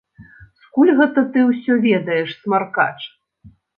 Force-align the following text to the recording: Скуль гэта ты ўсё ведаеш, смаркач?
Скуль 0.61 0.91
гэта 0.99 1.23
ты 1.35 1.39
ўсё 1.49 1.73
ведаеш, 1.87 2.29
смаркач? 2.47 2.99